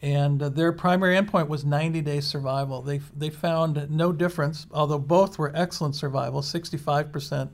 And 0.01 0.43
uh, 0.43 0.49
their 0.49 0.73
primary 0.73 1.17
endpoint 1.17 1.47
was 1.47 1.65
90 1.65 2.01
day 2.01 2.21
survival. 2.21 2.83
They, 2.83 2.99
they 3.17 3.31
found 3.31 3.89
no 3.89 4.13
difference, 4.13 4.67
although 4.73 4.99
both 4.99 5.39
were 5.39 5.53
excellent 5.55 5.95
survival 5.95 6.43
65% 6.43 7.51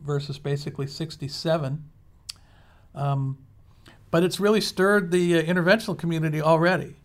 versus 0.00 0.38
basically 0.38 0.86
67. 0.86 1.84
Um, 2.94 3.38
but 4.10 4.22
it's 4.22 4.40
really 4.40 4.60
stirred 4.60 5.10
the 5.10 5.38
uh, 5.38 5.42
interventional 5.42 5.98
community 5.98 6.40
already. 6.40 6.96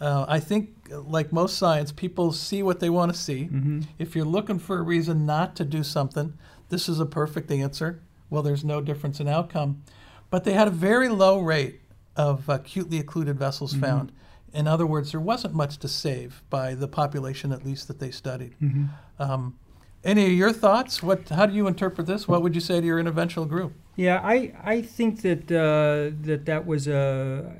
Uh, 0.00 0.26
I 0.28 0.40
think, 0.40 0.75
like 0.90 1.32
most 1.32 1.58
science, 1.58 1.92
people 1.92 2.32
see 2.32 2.62
what 2.62 2.80
they 2.80 2.90
want 2.90 3.12
to 3.12 3.18
see. 3.18 3.44
Mm-hmm. 3.52 3.80
If 3.98 4.14
you're 4.14 4.24
looking 4.24 4.58
for 4.58 4.78
a 4.78 4.82
reason 4.82 5.26
not 5.26 5.56
to 5.56 5.64
do 5.64 5.82
something, 5.82 6.34
this 6.68 6.88
is 6.88 7.00
a 7.00 7.06
perfect 7.06 7.50
answer. 7.50 8.00
Well, 8.30 8.42
there's 8.42 8.64
no 8.64 8.80
difference 8.80 9.20
in 9.20 9.28
outcome. 9.28 9.82
But 10.30 10.44
they 10.44 10.52
had 10.52 10.68
a 10.68 10.72
very 10.72 11.08
low 11.08 11.40
rate 11.40 11.80
of 12.16 12.48
acutely 12.48 12.98
occluded 12.98 13.38
vessels 13.38 13.74
Mhm. 13.74 13.80
found. 13.80 14.12
In 14.52 14.66
other 14.66 14.86
words, 14.86 15.12
there 15.12 15.20
wasn't 15.20 15.54
much 15.54 15.76
to 15.78 15.88
save 15.88 16.42
by 16.50 16.74
the 16.74 16.88
population, 16.88 17.52
at 17.52 17.64
least 17.64 17.88
that 17.88 17.98
they 17.98 18.10
studied. 18.10 18.54
Mm-hmm. 18.60 18.84
Um, 19.22 19.54
any 20.02 20.24
of 20.26 20.32
your 20.32 20.52
thoughts? 20.52 21.02
What? 21.02 21.28
How 21.28 21.46
do 21.46 21.54
you 21.54 21.66
interpret 21.66 22.06
this? 22.06 22.26
What 22.26 22.42
would 22.42 22.54
you 22.54 22.60
say 22.60 22.80
to 22.80 22.86
your 22.86 23.02
interventional 23.02 23.48
group? 23.48 23.72
Yeah, 23.96 24.20
I, 24.22 24.52
I 24.62 24.82
think 24.82 25.22
that 25.22 25.50
uh, 25.50 26.16
that 26.22 26.46
that 26.46 26.66
was 26.66 26.86
a. 26.88 27.52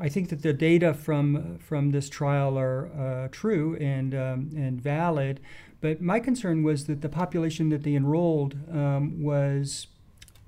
I 0.00 0.08
think 0.08 0.28
that 0.30 0.42
the 0.42 0.52
data 0.52 0.94
from 0.94 1.58
from 1.58 1.90
this 1.90 2.08
trial 2.08 2.58
are 2.58 2.88
uh, 2.88 3.28
true 3.30 3.76
and 3.76 4.14
um, 4.14 4.50
and 4.56 4.80
valid, 4.80 5.40
but 5.80 6.00
my 6.00 6.20
concern 6.20 6.62
was 6.62 6.86
that 6.86 7.00
the 7.00 7.08
population 7.08 7.68
that 7.70 7.82
they 7.82 7.94
enrolled 7.94 8.56
um, 8.70 9.22
was 9.22 9.86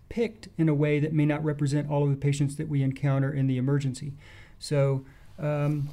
picked 0.08 0.48
in 0.58 0.68
a 0.68 0.74
way 0.74 1.00
that 1.00 1.12
may 1.12 1.24
not 1.24 1.42
represent 1.42 1.90
all 1.90 2.04
of 2.04 2.10
the 2.10 2.16
patients 2.16 2.56
that 2.56 2.68
we 2.68 2.82
encounter 2.82 3.32
in 3.32 3.46
the 3.46 3.58
emergency. 3.58 4.12
So. 4.58 5.04
Um, 5.38 5.90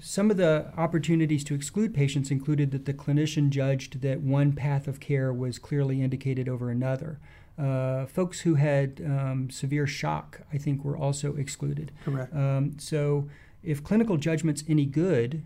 some 0.00 0.32
of 0.32 0.36
the 0.36 0.72
opportunities 0.76 1.44
to 1.44 1.54
exclude 1.54 1.94
patients 1.94 2.32
included 2.32 2.72
that 2.72 2.86
the 2.86 2.92
clinician 2.92 3.50
judged 3.50 4.00
that 4.02 4.20
one 4.20 4.52
path 4.52 4.88
of 4.88 4.98
care 4.98 5.32
was 5.32 5.60
clearly 5.60 6.02
indicated 6.02 6.48
over 6.48 6.70
another. 6.70 7.20
Uh, 7.58 8.06
folks 8.06 8.40
who 8.40 8.54
had 8.54 9.02
um, 9.04 9.50
severe 9.50 9.86
shock, 9.86 10.40
I 10.52 10.58
think, 10.58 10.84
were 10.84 10.96
also 10.96 11.36
excluded. 11.36 11.92
Correct. 12.04 12.34
Um, 12.34 12.78
so, 12.78 13.28
if 13.62 13.84
clinical 13.84 14.16
judgment's 14.16 14.64
any 14.68 14.86
good, 14.86 15.44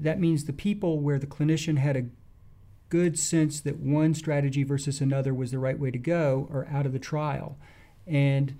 that 0.00 0.18
means 0.18 0.44
the 0.44 0.52
people 0.52 0.98
where 0.98 1.18
the 1.18 1.26
clinician 1.26 1.78
had 1.78 1.96
a 1.96 2.06
good 2.88 3.18
sense 3.18 3.60
that 3.60 3.78
one 3.78 4.14
strategy 4.14 4.62
versus 4.62 5.00
another 5.00 5.34
was 5.34 5.50
the 5.50 5.58
right 5.58 5.78
way 5.78 5.90
to 5.90 5.98
go 5.98 6.48
are 6.52 6.66
out 6.66 6.86
of 6.86 6.92
the 6.92 6.98
trial. 6.98 7.58
And 8.06 8.58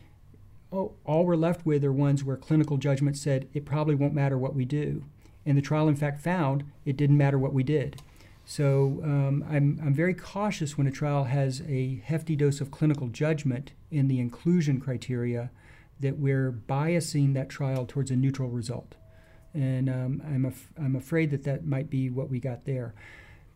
oh, 0.72 0.92
all 1.04 1.24
we're 1.24 1.36
left 1.36 1.64
with 1.64 1.84
are 1.84 1.92
ones 1.92 2.24
where 2.24 2.36
clinical 2.36 2.76
judgment 2.76 3.16
said 3.16 3.48
it 3.54 3.64
probably 3.64 3.94
won't 3.94 4.14
matter 4.14 4.36
what 4.36 4.54
we 4.54 4.64
do. 4.64 5.04
And 5.44 5.56
the 5.56 5.62
trial, 5.62 5.88
in 5.88 5.96
fact, 5.96 6.20
found 6.20 6.64
it 6.84 6.96
didn't 6.96 7.16
matter 7.16 7.38
what 7.38 7.52
we 7.52 7.62
did. 7.62 8.02
So 8.48 9.00
um, 9.02 9.44
I'm, 9.50 9.80
I'm 9.84 9.92
very 9.92 10.14
cautious 10.14 10.78
when 10.78 10.86
a 10.86 10.92
trial 10.92 11.24
has 11.24 11.62
a 11.68 12.00
hefty 12.04 12.36
dose 12.36 12.60
of 12.60 12.70
clinical 12.70 13.08
judgment 13.08 13.72
in 13.90 14.06
the 14.06 14.20
inclusion 14.20 14.80
criteria 14.80 15.50
that 15.98 16.16
we're 16.18 16.52
biasing 16.52 17.34
that 17.34 17.48
trial 17.48 17.86
towards 17.86 18.12
a 18.12 18.16
neutral 18.16 18.48
result. 18.48 18.94
And 19.52 19.90
um, 19.90 20.22
I'm, 20.24 20.44
af- 20.44 20.72
I'm 20.78 20.94
afraid 20.94 21.32
that 21.32 21.42
that 21.42 21.66
might 21.66 21.90
be 21.90 22.08
what 22.08 22.30
we 22.30 22.38
got 22.38 22.66
there. 22.66 22.94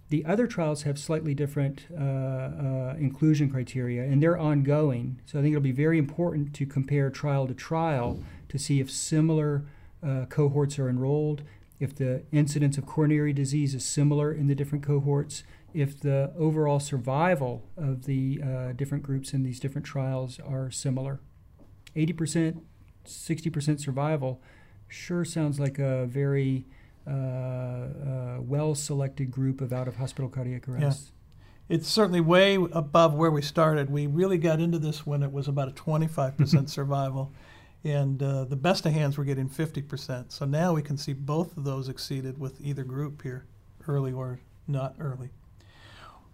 The 0.09 0.25
other 0.25 0.49
trials 0.49 0.83
have 0.83 0.99
slightly 0.99 1.35
different 1.35 1.87
uh, 1.97 2.03
uh, 2.03 2.95
inclusion 2.99 3.49
criteria, 3.49 4.03
and 4.03 4.21
they're 4.21 4.37
ongoing. 4.37 5.21
So 5.25 5.39
I 5.39 5.43
think 5.43 5.53
it'll 5.53 5.63
be 5.63 5.71
very 5.71 5.99
important 5.99 6.53
to 6.55 6.67
compare 6.67 7.11
trial 7.11 7.47
to 7.47 7.55
trial 7.55 8.19
to 8.49 8.59
see 8.59 8.81
if 8.81 8.91
similar 8.91 9.63
uh, 10.03 10.25
cohorts 10.29 10.81
are 10.81 10.89
enrolled, 10.89 11.43
if 11.81 11.95
the 11.95 12.23
incidence 12.31 12.79
of 12.79 12.87
coronary 12.87 13.33
disease 13.33 13.75
is 13.75 13.85
similar 13.85 14.33
in 14.33 14.47
the 14.47 14.55
different 14.55 14.85
cohorts, 14.85 15.43
if 15.75 15.99
the 15.99 16.33
overall 16.39 16.79
survival 16.79 17.65
of 17.77 18.05
the 18.05 18.41
uh, 18.43 18.73
different 18.73 19.03
groups 19.03 19.33
in 19.33 19.43
these 19.43 19.59
different 19.59 19.87
trials 19.87 20.39
are 20.41 20.71
similar. 20.71 21.21
80%, 21.97 22.61
60% 23.05 23.81
survival 23.81 24.41
sure 24.91 25.25
sounds 25.25 25.59
like 25.59 25.79
a 25.79 26.07
very 26.07 26.67
uh, 27.07 27.11
uh, 27.11 28.37
well 28.41 28.75
selected 28.75 29.31
group 29.31 29.61
of 29.61 29.73
out 29.73 29.89
of 29.89 29.97
hospital 29.97 30.29
cardiac 30.29 30.69
arrests. 30.69 31.13
It's 31.69 31.89
certainly 31.89 32.21
way 32.21 32.57
above 32.73 33.15
where 33.15 33.31
we 33.31 33.43
started. 33.43 33.91
We 33.91 34.07
really 34.07 34.39
got 34.39 34.61
into 34.61 34.79
this 34.79 35.07
when 35.07 35.23
it 35.23 35.33
was 35.33 35.47
about 35.47 35.69
a 35.69 35.71
25% 35.71 36.69
survival, 36.69 37.33
and 37.85 38.23
uh, 38.23 38.45
the 38.45 38.57
best 38.57 38.85
of 38.87 38.93
hands 38.93 39.17
were 39.17 39.25
getting 39.25 39.49
50%. 39.49 40.31
So 40.33 40.45
now 40.45 40.75
we 40.75 40.83
can 40.83 40.97
see 40.97 41.13
both 41.13 41.57
of 41.57 41.65
those 41.65 41.89
exceeded 41.89 42.39
with 42.39 42.61
either 42.61 42.85
group 42.85 43.23
here, 43.23 43.47
early 43.89 44.13
or 44.13 44.41
not 44.69 44.95
early. 45.01 45.31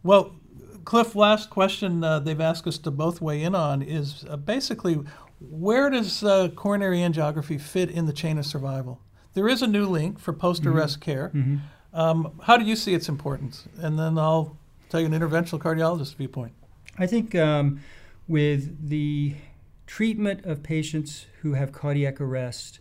Well, 0.03 0.37
Cliff, 0.85 1.15
last 1.15 1.51
question 1.51 2.05
uh, 2.05 2.21
they've 2.21 2.41
asked 2.41 2.67
us 2.67 2.79
to 2.79 2.91
both 2.91 3.21
weigh 3.21 3.43
in 3.43 3.55
on 3.55 3.83
is 3.83 4.25
uh, 4.29 4.37
basically 4.37 5.01
where 5.41 5.91
does 5.91 6.23
uh, 6.23 6.49
coronary 6.55 6.99
angiography 6.99 7.61
fit 7.61 7.91
in 7.91 8.07
the 8.07 8.13
chain 8.13 8.39
of 8.39 8.47
survival? 8.47 9.01
There 9.35 9.49
is 9.49 9.63
a 9.63 9.67
new 9.67 9.87
link 9.87 10.19
for 10.19 10.33
post 10.33 10.65
arrest 10.65 11.01
care. 11.01 11.31
Mhm. 11.35 11.61
Um, 11.93 12.41
how 12.43 12.57
do 12.57 12.65
you 12.65 12.77
see 12.77 12.95
its 12.95 13.09
importance? 13.09 13.67
And 13.79 13.99
then 13.99 14.19
I'll 14.19 14.57
tell 14.89 15.01
you 15.01 15.07
an 15.07 15.13
interventional 15.13 15.59
cardiologist 15.59 16.17
viewpoint. 16.17 16.53
I 16.99 17.07
think 17.07 17.35
um, 17.35 17.81
with 18.29 18.89
the 18.89 19.35
treatment 19.87 20.45
of 20.45 20.63
patients 20.63 21.27
who 21.43 21.55
have 21.55 21.73
cardiac 21.73 22.21
arrest, 22.21 22.81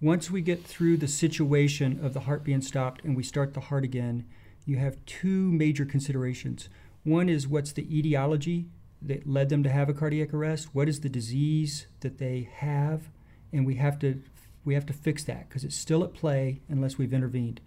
once 0.00 0.30
we 0.30 0.40
get 0.40 0.64
through 0.64 0.96
the 0.96 1.08
situation 1.08 1.98
of 2.04 2.12
the 2.12 2.20
heart 2.20 2.44
being 2.44 2.60
stopped 2.60 3.02
and 3.04 3.16
we 3.16 3.22
start 3.22 3.54
the 3.54 3.60
heart 3.60 3.84
again, 3.84 4.26
you 4.64 4.76
have 4.76 5.04
two 5.06 5.50
major 5.52 5.84
considerations. 5.84 6.68
One 7.04 7.28
is 7.28 7.48
what's 7.48 7.72
the 7.72 7.86
etiology 7.96 8.66
that 9.00 9.26
led 9.26 9.48
them 9.48 9.62
to 9.62 9.70
have 9.70 9.88
a 9.88 9.94
cardiac 9.94 10.32
arrest? 10.32 10.74
What 10.74 10.88
is 10.88 11.00
the 11.00 11.08
disease 11.08 11.86
that 12.00 12.18
they 12.18 12.48
have? 12.54 13.10
And 13.52 13.66
we 13.66 13.76
have 13.76 13.98
to 14.00 14.22
we 14.64 14.74
have 14.74 14.86
to 14.86 14.92
fix 14.92 15.24
that 15.24 15.48
because 15.48 15.64
it's 15.64 15.74
still 15.74 16.04
at 16.04 16.14
play 16.14 16.60
unless 16.68 16.96
we've 16.96 17.12
intervened. 17.12 17.60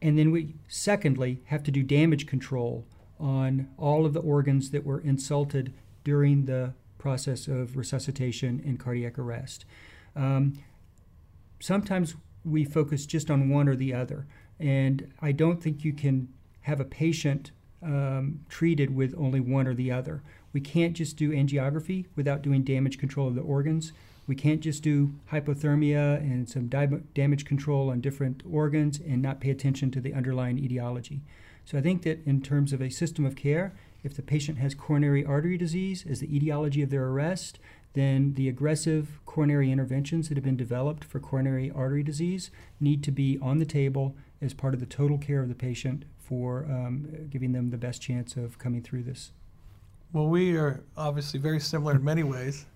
And 0.00 0.16
then 0.16 0.30
we 0.30 0.54
secondly 0.68 1.42
have 1.46 1.64
to 1.64 1.72
do 1.72 1.82
damage 1.82 2.26
control 2.26 2.86
on 3.18 3.68
all 3.76 4.06
of 4.06 4.12
the 4.12 4.20
organs 4.20 4.70
that 4.70 4.84
were 4.84 5.00
insulted 5.00 5.72
during 6.04 6.44
the 6.44 6.74
process 7.02 7.48
of 7.48 7.76
resuscitation 7.76 8.62
and 8.64 8.78
cardiac 8.78 9.18
arrest. 9.18 9.64
Um, 10.14 10.52
sometimes 11.58 12.14
we 12.44 12.64
focus 12.64 13.06
just 13.06 13.28
on 13.28 13.48
one 13.48 13.68
or 13.68 13.74
the 13.74 13.92
other, 13.92 14.24
and 14.60 15.12
I 15.20 15.32
don't 15.32 15.60
think 15.60 15.84
you 15.84 15.92
can 15.92 16.28
have 16.60 16.78
a 16.78 16.84
patient 16.84 17.50
um, 17.82 18.44
treated 18.48 18.94
with 18.94 19.16
only 19.18 19.40
one 19.40 19.66
or 19.66 19.74
the 19.74 19.90
other. 19.90 20.22
We 20.52 20.60
can't 20.60 20.94
just 20.94 21.16
do 21.16 21.32
angiography 21.32 22.06
without 22.14 22.40
doing 22.40 22.62
damage 22.62 22.98
control 22.98 23.26
of 23.26 23.34
the 23.34 23.40
organs. 23.40 23.92
We 24.28 24.36
can't 24.36 24.60
just 24.60 24.84
do 24.84 25.14
hypothermia 25.32 26.18
and 26.18 26.48
some 26.48 26.68
damage 26.68 27.44
control 27.44 27.90
on 27.90 28.00
different 28.00 28.44
organs 28.48 29.00
and 29.00 29.20
not 29.20 29.40
pay 29.40 29.50
attention 29.50 29.90
to 29.90 30.00
the 30.00 30.14
underlying 30.14 30.58
etiology. 30.58 31.22
So 31.64 31.76
I 31.78 31.80
think 31.80 32.02
that 32.02 32.24
in 32.24 32.42
terms 32.42 32.72
of 32.72 32.80
a 32.80 32.90
system 32.90 33.24
of 33.24 33.34
care, 33.34 33.72
if 34.02 34.14
the 34.14 34.22
patient 34.22 34.58
has 34.58 34.74
coronary 34.74 35.24
artery 35.24 35.56
disease 35.56 36.04
as 36.08 36.20
the 36.20 36.34
etiology 36.34 36.82
of 36.82 36.90
their 36.90 37.06
arrest, 37.06 37.58
then 37.94 38.34
the 38.34 38.48
aggressive 38.48 39.20
coronary 39.26 39.70
interventions 39.70 40.28
that 40.28 40.36
have 40.36 40.44
been 40.44 40.56
developed 40.56 41.04
for 41.04 41.20
coronary 41.20 41.70
artery 41.70 42.02
disease 42.02 42.50
need 42.80 43.02
to 43.04 43.10
be 43.10 43.38
on 43.42 43.58
the 43.58 43.66
table 43.66 44.16
as 44.40 44.54
part 44.54 44.74
of 44.74 44.80
the 44.80 44.86
total 44.86 45.18
care 45.18 45.40
of 45.40 45.48
the 45.48 45.54
patient 45.54 46.04
for 46.18 46.64
um, 46.64 47.28
giving 47.30 47.52
them 47.52 47.70
the 47.70 47.76
best 47.76 48.00
chance 48.00 48.36
of 48.36 48.58
coming 48.58 48.82
through 48.82 49.02
this. 49.02 49.32
Well, 50.12 50.28
we 50.28 50.56
are 50.56 50.82
obviously 50.96 51.40
very 51.40 51.60
similar 51.60 51.94
in 51.96 52.04
many 52.04 52.22
ways, 52.22 52.66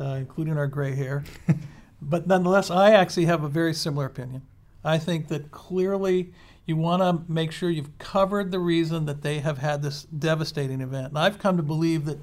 uh, 0.00 0.16
including 0.18 0.56
our 0.56 0.66
gray 0.66 0.94
hair. 0.94 1.24
but 2.02 2.26
nonetheless, 2.26 2.70
I 2.70 2.92
actually 2.92 3.26
have 3.26 3.42
a 3.42 3.48
very 3.48 3.74
similar 3.74 4.06
opinion. 4.06 4.42
I 4.84 4.98
think 4.98 5.28
that 5.28 5.50
clearly 5.50 6.32
you 6.66 6.76
want 6.76 7.02
to 7.02 7.30
make 7.30 7.52
sure 7.52 7.70
you've 7.70 7.98
covered 7.98 8.50
the 8.50 8.58
reason 8.58 9.06
that 9.06 9.22
they 9.22 9.40
have 9.40 9.58
had 9.58 9.82
this 9.82 10.04
devastating 10.04 10.80
event. 10.80 11.08
And 11.08 11.18
I've 11.18 11.38
come 11.38 11.56
to 11.56 11.62
believe 11.62 12.06
that, 12.06 12.18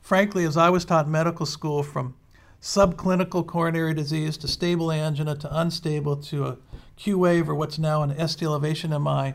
frankly, 0.00 0.44
as 0.44 0.56
I 0.56 0.70
was 0.70 0.84
taught 0.84 1.06
in 1.06 1.12
medical 1.12 1.46
school, 1.46 1.82
from 1.82 2.14
subclinical 2.60 3.46
coronary 3.46 3.94
disease 3.94 4.36
to 4.38 4.48
stable 4.48 4.90
angina 4.90 5.36
to 5.36 5.58
unstable 5.58 6.16
to 6.16 6.44
a 6.46 6.56
Q 6.96 7.18
wave 7.18 7.48
or 7.48 7.54
what's 7.54 7.78
now 7.78 8.02
an 8.02 8.28
ST 8.28 8.42
elevation 8.42 8.90
MI, 8.90 9.34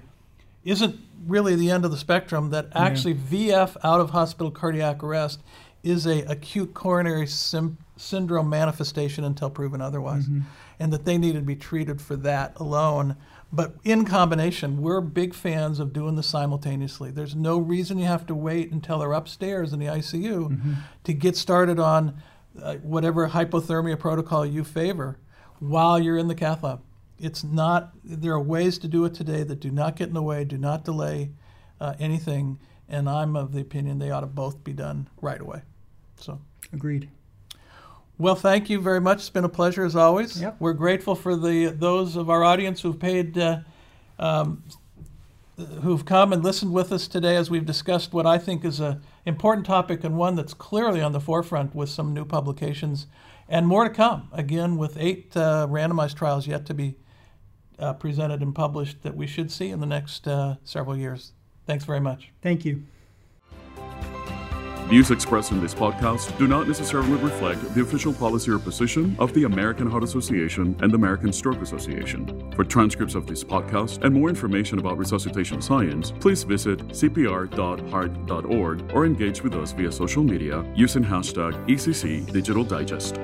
isn't 0.64 1.00
really 1.26 1.56
the 1.56 1.72
end 1.72 1.86
of 1.86 1.92
the 1.92 1.98
spectrum. 1.98 2.50
That 2.50 2.68
actually 2.74 3.14
yeah. 3.14 3.66
VF 3.66 3.78
out 3.84 4.00
of 4.00 4.12
hospital 4.12 4.52
cardiac 4.52 5.04
arrest 5.04 5.42
is 5.84 6.06
a 6.06 6.22
acute 6.24 6.74
coronary 6.74 7.26
sim- 7.26 7.78
syndrome 7.98 8.50
manifestation 8.50 9.24
until 9.24 9.50
proven 9.50 9.82
otherwise, 9.82 10.26
mm-hmm. 10.26 10.42
and 10.80 10.94
that 10.94 11.06
they 11.06 11.18
needed 11.18 11.40
to 11.40 11.46
be 11.46 11.56
treated 11.56 12.02
for 12.02 12.16
that 12.18 12.54
alone. 12.58 13.16
But 13.54 13.76
in 13.84 14.06
combination, 14.06 14.82
we're 14.82 15.02
big 15.02 15.34
fans 15.34 15.80
of 15.80 15.92
doing 15.92 16.16
this 16.16 16.28
simultaneously. 16.28 17.12
There's 17.12 17.36
no 17.36 17.58
reason 17.58 17.98
you 17.98 18.06
have 18.06 18.26
to 18.28 18.36
wait 18.36 18.72
until 18.72 19.00
they're 19.00 19.12
upstairs 19.12 19.74
in 19.74 19.80
the 19.80 19.88
ICU 19.88 20.50
mm-hmm. 20.50 20.74
to 21.04 21.14
get 21.14 21.36
started 21.36 21.80
on 21.80 22.22
uh, 22.62 22.76
whatever 22.76 23.30
hypothermia 23.30 24.00
protocol 24.00 24.46
you 24.46 24.64
favor 24.64 25.20
while 25.60 26.00
you're 26.00 26.18
in 26.18 26.28
the 26.28 26.36
cath 26.36 26.64
lab. 26.64 26.82
It's 27.20 27.44
not. 27.44 27.92
There 28.04 28.34
are 28.34 28.42
ways 28.42 28.78
to 28.80 28.88
do 28.88 29.06
it 29.06 29.14
today 29.14 29.44
that 29.44 29.60
do 29.60 29.70
not 29.70 29.96
get 29.96 30.08
in 30.08 30.14
the 30.14 30.24
way, 30.24 30.44
do 30.44 30.58
not 30.58 30.84
delay 30.84 31.32
uh, 31.80 31.94
anything, 32.00 32.60
and 32.88 33.10
I'm 33.10 33.36
of 33.36 33.52
the 33.52 33.62
opinion 33.62 34.00
they 34.00 34.12
ought 34.12 34.22
to 34.22 34.28
both 34.28 34.64
be 34.64 34.74
done 34.74 35.08
right 35.22 35.40
away. 35.40 35.62
So 36.16 36.40
agreed. 36.74 37.10
Well, 38.22 38.36
thank 38.36 38.70
you 38.70 38.80
very 38.80 39.02
much. 39.02 39.18
It's 39.18 39.32
been 39.32 39.46
a 39.46 39.50
pleasure 39.50 39.84
as 39.84 39.96
always. 39.96 40.40
Yep. 40.40 40.58
We're 40.60 40.74
grateful 40.74 41.16
for 41.16 41.36
the 41.36 41.70
those 41.70 42.16
of 42.16 42.30
our 42.30 42.44
audience 42.44 42.80
who've 42.80 43.00
paid, 43.00 43.36
uh, 43.36 43.62
um, 44.20 44.64
who've 45.82 46.06
come 46.06 46.32
and 46.32 46.44
listened 46.44 46.72
with 46.72 46.92
us 46.92 47.08
today 47.08 47.36
as 47.36 47.50
we've 47.50 47.66
discussed 47.66 48.14
what 48.14 48.28
I 48.28 48.38
think 48.38 48.64
is 48.64 48.80
an 48.80 49.02
important 49.26 49.66
topic 49.66 50.04
and 50.04 50.18
one 50.18 50.36
that's 50.36 50.54
clearly 50.54 51.02
on 51.02 51.14
the 51.14 51.20
forefront 51.20 51.74
with 51.74 51.90
some 51.90 52.14
new 52.14 52.24
publications 52.24 53.08
and 53.50 53.66
more 53.66 53.86
to 53.86 53.90
come. 53.90 54.30
Again, 54.32 54.78
with 54.78 54.98
eight 55.00 55.36
uh, 55.36 55.66
randomized 55.68 56.14
trials 56.14 56.46
yet 56.46 56.68
to 56.68 56.76
be 56.76 56.98
uh, 57.80 57.94
presented 57.94 58.44
and 58.44 58.54
published 58.54 59.02
that 59.02 59.16
we 59.16 59.26
should 59.26 59.52
see 59.52 59.70
in 59.70 59.80
the 59.80 59.88
next 59.88 60.28
uh, 60.28 60.58
several 60.64 60.96
years. 60.96 61.32
Thanks 61.66 61.86
very 61.86 62.00
much. 62.00 62.30
Thank 62.44 62.66
you. 62.66 62.84
Views 64.92 65.10
expressed 65.10 65.54
in 65.54 65.62
this 65.62 65.74
podcast 65.74 66.38
do 66.38 66.50
not 66.50 66.68
necessarily 66.68 67.14
reflect 67.14 67.62
the 67.74 67.82
official 67.82 68.12
policy 68.12 68.52
or 68.52 68.60
position 68.60 69.16
of 69.20 69.34
the 69.34 69.46
American 69.46 69.90
Heart 69.90 70.04
Association 70.04 70.76
and 70.82 70.92
the 70.92 70.98
American 70.98 71.32
Stroke 71.32 71.62
Association. 71.62 72.52
For 72.58 72.66
transcripts 72.66 73.16
of 73.16 73.26
this 73.26 73.42
podcast 73.42 74.04
and 74.04 74.14
more 74.14 74.28
information 74.28 74.80
about 74.80 74.98
resuscitation 74.98 75.62
science, 75.62 76.12
please 76.20 76.44
visit 76.44 76.86
cpr.heart.org 76.90 78.92
or 78.94 79.06
engage 79.06 79.42
with 79.42 79.54
us 79.54 79.72
via 79.72 79.94
social 79.94 80.24
media 80.24 80.70
using 80.76 81.06
hashtag 81.06 81.54
ECC 81.70 82.30
Digital 82.30 82.66
Digest. 82.66 83.16